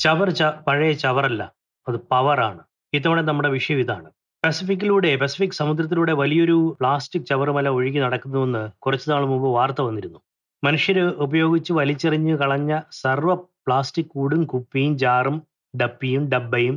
[0.00, 1.42] ചവർ ച പഴയ ചവറല്ല.
[1.88, 2.62] അത് പവറാണ്.
[2.92, 4.08] ഇത്തവണ നമ്മുടെ വിഷയം ഇതാണ്.
[4.44, 10.20] പസഫിക്കിലൂടെ പസഫിക് സമുദ്രത്തിലൂടെ വലിയൊരു പ്ലാസ്റ്റിക് ചവറുമല ഒഴുകി നടക്കുന്നുവെന്ന് കുറച്ചു നാൾ മുമ്പ് വാർത്ത വന്നിരുന്നു.
[10.62, 15.36] മനുഷ്യർ ഉപയോഗിച്ച് വലിച്ചെറിഞ്ഞ് കളഞ്ഞ സർവ പ്ലാസ്റ്റിക് കൂടും കുപ്പിയും ജാറും
[15.74, 16.76] ഡപ്പിയും ഡബ്ബയും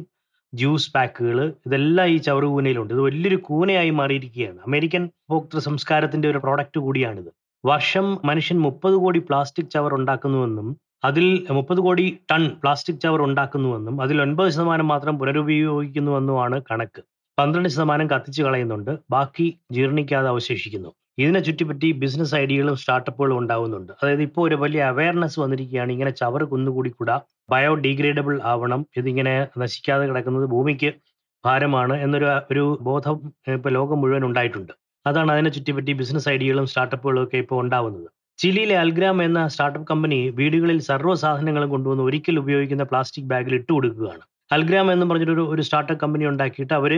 [0.53, 2.93] ജ്യൂസ് പാക്കുകൾ ഇതെല്ലാം ഈ ചവറ് കൂനയിലുണ്ട്.
[2.93, 4.59] ഇത് വലിയൊരു കൂനയായി മാറിയിരിക്കുകയാണ്.
[4.67, 7.31] അമേരിക്കൻ ഉപഭോക്തൃ സംസ്കാരത്തിന്റെ ഒരു പ്രോഡക്റ്റ് കൂടിയാണിത്.
[7.65, 10.67] വർഷം മനുഷ്യൻ മുപ്പത് കോടി പ്ലാസ്റ്റിക് ചവർ ഉണ്ടാക്കുന്നുവെന്നും
[11.03, 11.25] അതിൽ
[11.57, 17.01] മുപ്പത് കോടി ടൺ പ്ലാസ്റ്റിക് ചവർ ഉണ്ടാക്കുന്നുവെന്നും അതിൽ ഒൻപത് ശതമാനം മാത്രം പുനരുപയോഗിക്കുന്നുവെന്നുമാണ് കണക്ക്.
[17.37, 20.89] പന്ത്രണ്ട് ശതമാനം കത്തിച്ചു കളയുന്നുണ്ട് ബാക്കി ജീർണിക്കാതെ അവശേഷിക്കുന്നു.
[21.21, 26.89] ഇതിനെ ചുറ്റിപ്പറ്റി ബിസിനസ് ഐഡിയകളും സ്റ്റാർട്ടപ്പുകളും ഉണ്ടാകുന്നുണ്ട് അതായത് ഇപ്പോൾ ഒരു വലിയ അവയർനെസ് വന്നിരിക്കുകയാണ് ഇങ്ങനെ ചവർ കുന്നുകൂടി
[26.89, 27.15] കൂടാ
[27.53, 30.91] ബയോഡിഗ്രേഡബിൾ ആവണം ഇതിങ്ങനെ നശിക്കാതെ കിടക്കുന്നത് ഭൂമിക്ക്
[31.43, 33.15] ഭാരമാണ് എന്നൊരു ഒരു ബോധം
[33.57, 34.73] ഇപ്പൊ ലോകം മുഴുവൻ ഉണ്ടായിട്ടുണ്ട്.
[35.05, 38.09] അതാണ് അതിനെ ചുറ്റിപ്പറ്റി ബിസിനസ് ഐഡിയകളും സ്റ്റാർട്ടപ്പുകളും ഒക്കെ ഇപ്പോൾ ഉണ്ടാവുന്നത്.
[38.39, 44.23] ചിലിയിലെ അൽഗ്രാം എന്ന സ്റ്റാർട്ടപ്പ് കമ്പനി വീടുകളിൽ സർവ സാധനങ്ങളും കൊണ്ടുവന്ന് ഒരിക്കൽ ഉപയോഗിക്കുന്ന പ്ലാസ്റ്റിക് ബാഗിൽ ഇട്ട് കൊടുക്കുകയാണ്.
[44.55, 46.93] അൽഗ്രാം എന്ന് പറഞ്ഞിട്ടൊരു ഒരു സ്റ്റാർട്ടപ്പ് കമ്പനി ഉണ്ടാക്കിയിട്ട് അവർ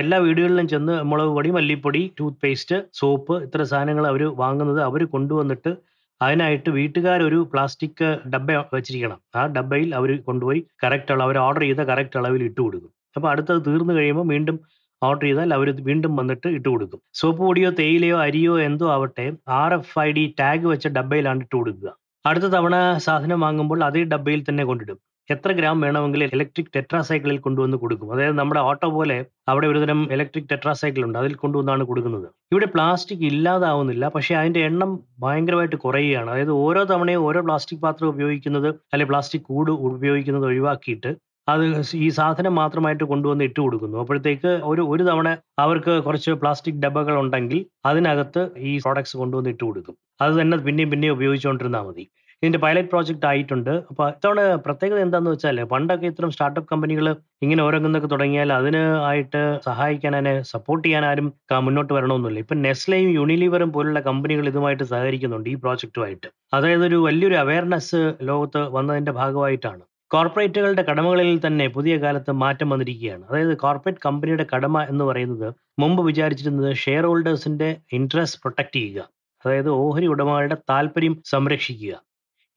[0.00, 5.72] എല്ലാ വീടുകളിലും ചെന്ന് മുളക് പൊടി മല്ലിപ്പൊടി ടൂത്ത് പേസ്റ്റ് സോപ്പ് ഇത്ര സാധനങ്ങൾ അവർ വാങ്ങുന്നത് അവർ കൊണ്ടുവന്നിട്ട്
[6.20, 8.02] അതിനായിട്ട് വീട്ടുകാരൊരു പ്ലാസ്റ്റിക്
[8.32, 9.18] ഡബ്ബ വെച്ചിരിക്കണം.
[9.38, 12.90] ആ ഡബ്ബയിൽ അവർ കൊണ്ടുപോയി കറക്റ്റ് അളവ് അവർ ഓർഡർ ചെയ്ത കറക്റ്റ് അളവിൽ ഇട്ട് കൊടുക്കും.
[13.16, 14.56] അപ്പോൾ അടുത്തത് തീർന്നു കഴിയുമ്പോൾ വീണ്ടും
[15.02, 17.00] ഓർഡർ ചെയ്താൽ അവർ വീണ്ടും വന്നിട്ട് ഇട്ട് കൊടുക്കും.
[17.20, 19.26] സോപ്പ് പൊടിയോ തേയിലയോ അരിയോ എന്തോ ആവട്ടെ
[19.60, 21.90] R F I D tag വെച്ച ഡബ്ബയിലാണ് ഇട്ട് കൊടുക്കുക.
[22.24, 22.74] അടുത്ത തവണ
[23.06, 24.98] സാധനം വാങ്ങുമ്പോൾ അതേ ഡബ്ബയിൽ തന്നെ കൊണ്ടിടും.
[25.28, 28.08] എത്ര ഗ്രാം വേണമെങ്കിൽ ഇലക്ട്രിക് ടെട്രാസൈക്കിളിൽ കൊണ്ടുവന്ന് കൊടുക്കും.
[28.14, 29.16] അതായത് നമ്മുടെ ഓട്ടോ പോലെ
[29.50, 31.18] അവിടെ ഒരുതരം ഇലക്ട്രിക് ടെട്രാസൈക്കിൾ ഉണ്ട്.
[31.18, 32.26] അതിൽ കൊണ്ടുവന്നാണ് കൊടുക്കുന്നത്.
[32.52, 34.08] ഇവിടെ പ്ലാസ്റ്റിക് ഇല്ലാതാവുന്നില്ല.
[34.14, 34.90] പക്ഷേ അതിന്റെ എണ്ണം
[35.24, 36.30] ഭയങ്കരമായിട്ട് കുറയുകയാണ്.
[36.30, 41.12] അതായത് ഓരോ തവണയും ഓരോ പ്ലാസ്റ്റിക് പാത്രം ഉപയോഗിക്കുന്നത് അല്ലെങ്കിൽ പ്ലാസ്റ്റിക് കൂട് ഉപയോഗിക്കുന്നത് ഒഴിവാക്കിയിട്ട്
[41.52, 41.64] അത്
[42.06, 43.96] ഈ സാധനം മാത്രമായിട്ട് കൊണ്ടുവന്ന് ഇട്ട് കൊടുക്കുന്നു.
[44.02, 45.28] അപ്പോഴത്തേക്ക് ഒരു ഒരു തവണ
[45.64, 49.96] അവർക്ക് കുറച്ച് പ്ലാസ്റ്റിക് ഡബ്ബകൾ ഉണ്ടെങ്കിൽ അതിനകത്ത് ഈ പ്രോഡക്ട്സ് കൊണ്ടുവന്ന് ഇട്ട് കൊടുക്കും.
[50.24, 52.04] അത് തന്നെ പിന്നെയും പിന്നെയും ഉപയോഗിച്ചുകൊണ്ടിരുന്നാൽ മതി.
[52.42, 53.72] ഇതിന്റെ പൈലറ്റ് പ്രോജക്റ്റ് ആയിട്ടുണ്ട്.
[53.90, 57.06] അപ്പൊ ഇത്തവണ പ്രത്യേകത എന്താന്ന് വെച്ചാൽ പണ്ടൊക്കെ ഇത്തരം സ്റ്റാർട്ടപ്പ് കമ്പനികൾ
[57.44, 61.28] ഇങ്ങനെ ഓരോന്നൊക്കെ തുടങ്ങിയാൽ അതിന് ആയിട്ട് സഹായിക്കാൻ അതിനെ സപ്പോർട്ട് ചെയ്യാൻ ആരും
[61.66, 62.40] മുന്നോട്ട് വരണമെന്നില്ല.
[62.44, 66.28] ഇപ്പൊ നെസ്ലയും യൂണിലിവറും പോലുള്ള കമ്പനികൾ ഇതുമായിട്ട് സഹകരിക്കുന്നുണ്ട് ഈ പ്രോജക്റ്റുമായിട്ട്
[66.58, 68.00] അതായത് ഒരു വലിയൊരു അവയർനെസ്
[68.30, 69.82] ലോകത്ത് വന്നതിന്റെ ഭാഗമായിട്ടാണ്.
[70.10, 73.24] കോർപ്പറേറ്റുകളുടെ കടമകളിൽ തന്നെ പുതിയ കാലത്ത് മാറ്റം വന്നിരിക്കുകയാണ്.
[73.30, 79.08] അതായത് കോർപ്പറേറ്റ് കമ്പനിയുടെ കടമ എന്ന് പറയുന്നത് മുമ്പ് വിചാരിച്ചിരുന്നത് ഷെയർ ഹോൾഡേഴ്സിന്റെ ഇൻട്രസ്റ്റ് പ്രൊട്ടക്ട് ചെയ്യുക.
[79.44, 81.94] അതായത് ഓഹരി ഉടമകളുടെ താല്പര്യം സംരക്ഷിക്കുക.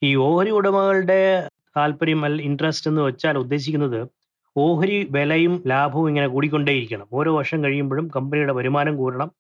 [0.04, 1.20] ഈ ഓഹരി ഉടമകളുടെ
[1.78, 4.00] താല്പര്യം അല്ല ഇൻട്രസ്റ്റ് എന്ന് വെച്ചാൽ ഉദ്ദേശിക്കുന്നത്
[4.58, 7.08] ഓഹരി വിലയും ലാഭവും ഇങ്ങനെ കൂടിക്കൊണ്ടേയിരിക്കണം.
[7.14, 9.32] ഓരോ വർഷം കഴിയുമ്പോഴും കമ്പനിയുടെ വരുമാനം കൂടണം.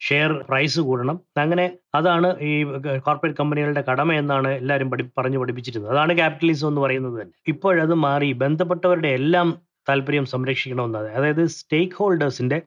[0.00, 1.20] ഷെയർ പ്രൈസ് കൂടണം.
[1.36, 2.64] അങ്ങനെ അതാണ് ഈ
[2.98, 5.92] കോർപ്പറേറ്റ് കമ്പനികളുടെ കടമ എന്നാണ് എല്ലാവരും പഠി പറഞ്ഞു പഠിപ്പിച്ചിരുന്നത്.
[5.92, 7.34] അതാണ് ക്യാപിറ്റലിസം എന്ന് പറയുന്നത് തന്നെ.
[7.48, 11.12] ഇപ്പോഴത് മാറി ബന്ധപ്പെട്ടവരുടെ എല്ലാം താല്പര്യം സംരക്ഷിക്കണമെന്നത്.
[11.12, 12.62] അതായത് സ്റ്റേക്ക് ഹോൾഡേഴ്സിന്റെ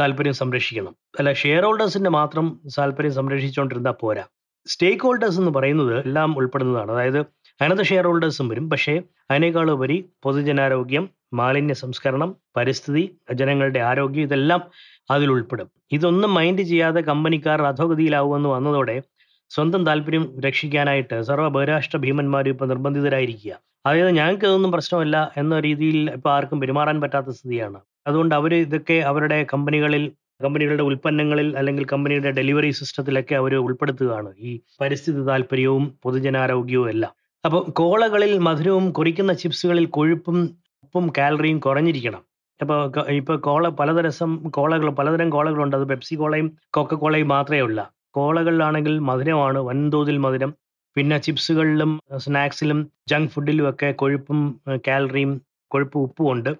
[0.00, 0.96] താല്പര്യം സംരക്ഷിക്കണം.
[1.18, 4.24] അല്ല ഷെയർ ഹോൾഡേഴ്സിന്റെ മാത്രം താല്പര്യം സംരക്ഷിച്ചുകൊണ്ടിരുന്നാൽ പോരാ.
[4.66, 6.92] സ്റ്റേക്ക് ഹോൾഡേഴ്സ് എന്ന് പറയുന്നത് എല്ലാം ഉൾപ്പെടുന്നതാണ്.
[6.92, 7.18] അതായത്
[7.60, 8.70] അതിനകത്ത് ഷെയർ ഹോൾഡേഴ്സും വരും.
[8.70, 14.62] പക്ഷേ അതിനേക്കാളുപരി പൊതുജനാരോഗ്യം മാലിന്യ സംസ്കരണം പരിസ്ഥിതി ജനങ്ങളുടെ ആരോഗ്യം ഇതെല്ലാം
[15.10, 15.70] അതിൽ ഉൾപ്പെടും.
[15.92, 19.02] ഇതൊന്നും മൈൻഡ് ചെയ്യാതെ കമ്പനിക്കാർ അധോഗതിയിലാവുമെന്ന് വന്നതോടെ
[19.50, 23.60] സ്വന്തം താല്പര്യം രക്ഷിക്കാനായിട്ട് സർവ ബഹുരാഷ്ട്ര ഭീമന്മാരും ഇപ്പൊ നിർബന്ധിതരായിരിക്കുക.
[23.86, 27.80] അതായത് ഞങ്ങൾക്ക് ഇതൊന്നും പ്രശ്നമല്ല എന്ന രീതിയിൽ ഇപ്പൊ ആർക്കും പെരുമാറാൻ പറ്റാത്ത സ്ഥിതിയാണ്.
[28.06, 30.12] അതുകൊണ്ട് അവർ ഇതൊക്കെ അവരുടെ കമ്പനികളിൽ
[30.44, 37.12] കമ്പനികളുടെ ഉൽപ്പന്നങ്ങളിൽ അല്ലെങ്കിൽ കമ്പനിയുടെ ഡെലിവറി സിസ്റ്റത്തിലൊക്കെ അവർ ഉൾപ്പെടുത്തുകയാണ് ഈ പരിസ്ഥിതി താല്പര്യവും പൊതുജനാരോഗ്യവും എല്ലാം.
[37.44, 40.56] അപ്പോൾ കോളകളിൽ മധുരവും കുറിക്കുന്ന ചിപ്സുകളിൽ കൊഴുപ്പും
[40.94, 42.22] ഉപ്പും കാലറിയും കുറഞ്ഞിരിക്കണം.
[42.60, 42.80] അപ്പോൾ
[43.10, 45.76] ഇപ്പോൾ കോള പലതരം കോളകൾ പലതരം കോളകളുണ്ട്.
[45.76, 47.80] അത് പെപ്സി കോളയും കൊക്ക കോളയും മാത്രമേ ഉള്ള.
[48.10, 50.50] കോളകളിലാണെങ്കിൽ മധുരമാണ് വൻതോതിൽ മധുരം.
[50.96, 54.40] പിന്നെ ചിപ്സുകളിലും സ്നാക്സിലും ജങ്ക് ഫുഡിലും ഒക്കെ കൊഴുപ്പും
[54.88, 55.32] കാലറിയും
[55.70, 56.52] കൊഴുപ്പ് ഉപ്പും ഉണ്ട്.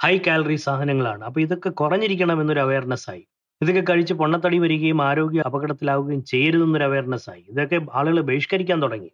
[0.00, 1.22] ഹൈ കാലറി സാധനങ്ങളാണ്.
[1.28, 3.22] അപ്പോൾ ഇതൊക്കെ കുറഞ്ഞിരിക്കണം എന്നൊരു അവയർനെസ് ആയി.
[3.60, 7.44] ഇതൊക്കെ കഴിച്ച് പൊണ്ണത്തടി വരികയും ആരോഗ്യ അപകടത്തിലാവുകയും ചെയ്യരുതെന്നൊരു അവയർനെസ് ആയി.
[7.48, 9.10] ഇതൊക്കെ ആളുകൾ ബഹിഷ്കരിക്കാൻ തുടങ്ങി.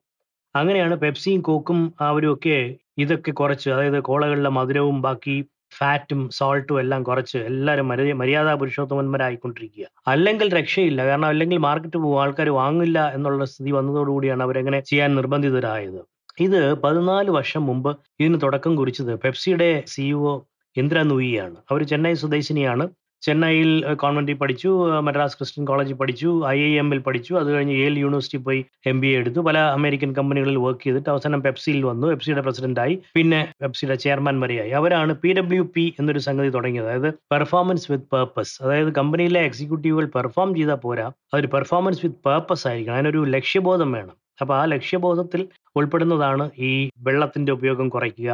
[0.57, 2.59] അങ്ങനെയാണ് പെപ്സിയും കോക്കും അവരും ഒക്കെ
[2.99, 5.37] ഇതൊക്കെ കുറച്ച് അതായത് കോളകളിലെ മധുരവും ബാക്കി
[5.79, 9.87] ഫാറ്റും സോൾട്ടും എല്ലാം കുറച്ച് എല്ലാവരും മര്യാദാ പുരുഷോത്തമന്മാരായിക്കൊണ്ടിരിക്കുക.
[10.09, 11.07] അല്ലെങ്കിൽ രക്ഷയില്ല.
[11.07, 16.01] കാരണം അല്ലെങ്കിൽ മാർക്കറ്റ് പോകും ആൾക്കാർ വാങ്ങില്ല എന്നുള്ള സ്ഥിതി വന്നതോടുകൂടിയാണ് അവരെങ്ങനെ ചെയ്യാൻ നിർബന്ധിതരായത്.
[16.41, 17.91] ഇത് പതിനാല് വർഷം മുമ്പ്
[18.21, 20.35] ഇതിന് തുടക്കം കുറിച്ചത് പെപ്സിയുടെ സിഇഒ
[20.77, 21.57] ഇന്ദ്ര നുയിയാണ്.
[21.71, 22.85] അവർ ചെന്നൈ സ്വദേശിനിയാണ്.
[23.23, 24.69] ചെന്നൈയിൽ കോൺവെന്റിൽ പഠിച്ചു
[25.07, 27.35] മദ്രാസ് ക്രിസ്ത്യൻ കോളേജിൽ പഠിച്ചു ഐ ഐ എമ്മിൽ പഠിച്ചു.
[27.35, 29.41] അത് കഴിഞ്ഞ് ഏൽ യൂണിവേഴ്സിറ്റി പോയി എം ബി എ എടുത്തു.
[29.41, 32.07] പല അമേരിക്കൻ കമ്പനികളിൽ വർക്ക് ചെയ്തിട്ട് അവസാനം പെപ്സിയിൽ വന്നു.
[32.07, 34.71] പെപ്സിയുടെ പ്രസിഡന്റായി പിന്നെ പെപ്സിയുടെ ചെയർമാൻ വരെയായി.
[34.81, 36.89] അവരാണ് പി ഡബ്ല്യു പി എന്നൊരു സംഗതി തുടങ്ങിയത്.
[36.89, 41.07] അതായത് പെർഫോമൻസ് വിത്ത് പേർപ്പസ് അതായത് കമ്പനിയിലെ എക്സിക്യൂട്ടീവുകൾ പെർഫോം ചെയ്താൽ പോരാ.
[41.33, 42.97] അതൊരു പെർഫോമൻസ് വിത്ത് പേർപ്പസ് ആയിരിക്കണം.
[42.97, 44.15] അതിനൊരു ലക്ഷ്യബോധം വേണം.
[44.41, 45.41] അപ്പൊ ആ ലക്ഷ്യബോധത്തിൽ
[45.77, 48.31] ഉൾപ്പെടുന്നതാണ് ഈ വെള്ളത്തിന്റെ ഉപയോഗം കുറയ്ക്കുക.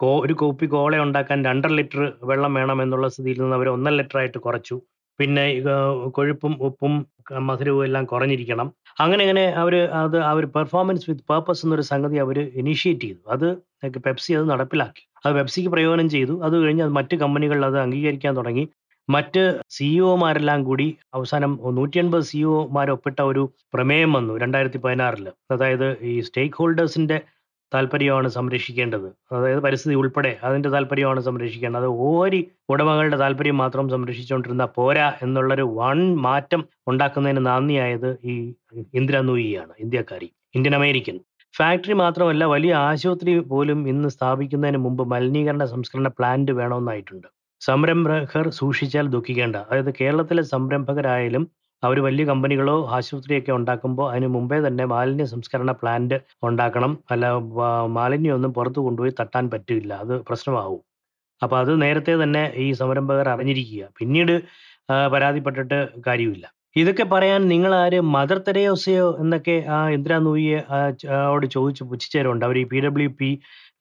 [0.00, 4.18] കോ ഒരു കോപ്പി കോള ഉണ്ടാക്കാൻ രണ്ടര ലിറ്റർ വെള്ളം വേണം എന്നുള്ള സ്ഥിതിയിൽ നിന്ന് അവർ ഒന്നര ലിറ്റർ
[4.18, 4.76] ആയിട്ട് കുറച്ചു.
[5.18, 5.44] പിന്നെ
[6.10, 6.92] കൊഴുപ്പും ഉപ്പും
[7.48, 8.68] മധുരവും എല്ലാം കുറഞ്ഞിരിക്കണം.
[9.00, 13.20] അങ്ങനെ അങ്ങനെ അവർ അത് അവർ പെർഫോമൻസ് വിത്ത് പേർപ്പസ് എന്നൊരു സംഗതി അവർ ഇനിഷ്യേറ്റ് ചെയ്തു.
[13.30, 13.46] അത്
[14.06, 15.02] പെപ്സി അത് നടപ്പിലാക്കി.
[15.26, 16.34] അത് പെപ്സിക്ക് പ്രയോജനം ചെയ്തു.
[16.46, 18.64] അത് കഴിഞ്ഞ് അത് മറ്റ് കമ്പനികളിൽ അത് അംഗീകരിക്കാൻ തുടങ്ങി.
[19.08, 23.42] മറ്റ് സിഇഒമാരെല്ലാം കൂടി അവസാനം നൂറ്റി എൺപത് സിഇഒമാർ ഒപ്പിട്ട ഒരു
[23.74, 25.26] പ്രമേയം വന്നു രണ്ടായിരത്തി പതിനാറിൽ.
[25.50, 27.18] അതായത് ഈ സ്റ്റേക്ക് ഹോൾഡേഴ്സിന്റെ
[27.74, 29.08] താല്പര്യമാണ് സംരക്ഷിക്കേണ്ടത്.
[29.32, 31.86] അതായത് പരിസ്ഥിതി ഉൾപ്പെടെ അതിന്റെ താല്പര്യമാണ് സംരക്ഷിക്കേണ്ടത്.
[31.86, 38.54] ഓരി ഉടമകളുടെ താല്പര്യം മാത്രം സംരക്ഷിച്ചുകൊണ്ടിരുന്ന പോരാ എന്നുള്ളൊരു വൺ മാറ്റം ഉണ്ടാക്കുന്നതിന് നാന്ദിയായത് ഈ
[38.94, 41.20] ഇന്ദിര നൂയിയാണ് ഇന്ത്യക്കാരി ഇന്ത്യൻ അമേരിക്കൻ.
[41.56, 47.28] ഫാക്ടറി മാത്രമല്ല വലിയ ആശുപത്രി പോലും ഇന്ന് സ്ഥാപിക്കുന്നതിന് മുമ്പ് മലിനീകരണ സംസ്കരണ പ്ലാന്റ് വേണമെന്നായിട്ടുണ്ട്.
[47.60, 49.56] സംരംഭകർ സൂക്ഷിച്ചാൽ ദുഃഖിക്കേണ്ട.
[49.56, 51.44] അതായത് കേരളത്തിലെ സംരംഭകരായാലും
[51.82, 56.16] അവർ വലിയ കമ്പനികളോ ആശുപത്രിയൊക്കെ ഉണ്ടാക്കുമ്പോൾ അതിന് മുമ്പേ തന്നെ മാലിന്യ സംസ്കരണ പ്ലാന്റ്
[56.48, 56.92] ഉണ്ടാക്കണം.
[57.10, 57.26] അല്ല
[57.98, 59.92] മാലിന്യമൊന്നും പുറത്തു കൊണ്ടുപോയി തട്ടാൻ പറ്റില്ല.
[60.04, 60.82] അത് പ്രശ്നമാവും.
[61.42, 63.84] അപ്പൊ അത് നേരത്തെ തന്നെ ഈ സംരംഭകർ അറിഞ്ഞിരിക്കുക.
[63.98, 64.34] പിന്നീട്
[65.12, 66.46] പരാതിപ്പെട്ടിട്ട് കാര്യമില്ല.
[66.76, 68.00] ഇതൊക്കെ പറയാൻ നിങ്ങൾ ആര്?
[68.16, 70.58] മദർ തെരേസയോ എന്നൊക്കെ ആ ഇന്ദിരാ നൂയിയെ
[71.28, 72.44] അവിടെ ചോദിച്ച് പുച്ഛിച്ചവരുണ്ട്.
[72.48, 73.30] അവർ ഈ പി ഡബ്ല്യു പി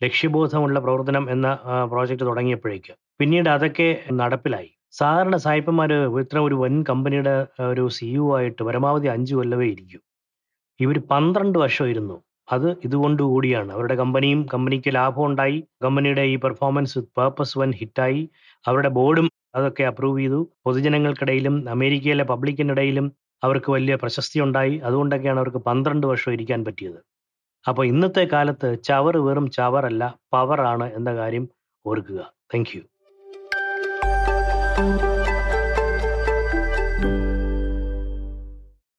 [0.03, 1.47] ലക്ഷ്യബോധമുള്ള പ്രവർത്തനം എന്ന
[1.91, 2.93] പ്രോജക്റ്റ് തുടങ്ങിയപ്പോഴേക്ക്.
[3.19, 3.89] പിന്നീട് അതൊക്കെ
[4.21, 4.69] നടപ്പിലായി.
[4.93, 5.91] സാധാരണ സായിപ്പന്മാർ
[6.21, 7.33] ഇത്ര ഒരു വൻ കമ്പനിയുടെ
[7.71, 9.99] ഒരു സിഇഒ ആയിട്ട് പരമാവധി അഞ്ച് കൊല്ലവേ ഇരിക്കൂ.
[10.79, 13.69] ഇവർ പന്ത്രണ്ട് വർഷം ഇരുന്നു അത് ഇതുകൊണ്ട് കൂടിയാണ്.
[13.75, 15.57] അവരുടെ കമ്പനിയും കമ്പനിക്ക് ലാഭം ഉണ്ടായി.
[15.85, 18.21] കമ്പനിയുടെ ഈ പെർഫോമൻസ് വിത്ത് പേർപ്പസ് വൻ ഹിറ്റായി.
[18.65, 20.39] അവരുടെ ബോർഡും അതൊക്കെ അപ്രൂവ് ചെയ്തു.
[20.65, 23.07] പൊതുജനങ്ങൾക്കിടയിലും അമേരിക്കയിലെ പബ്ലിക്കിനിടയിലും
[23.43, 26.99] അവർക്ക് വലിയ പ്രശസ്തി ഉണ്ടായി അതുകൊണ്ടൊക്കെയാണ് അവർക്ക് പന്ത്രണ്ട് വർഷം ഇരിക്കാൻ പറ്റിയത്.
[27.65, 30.03] അപ്പോൾ ഇന്നത്തെ കാലത്ത് ചവർ വെറും ചവറല്ല
[30.33, 31.45] പവറാണ് എന്ന കാര്യം
[31.85, 32.19] ഓർക്കുക.
[32.53, 32.73] താങ്ക്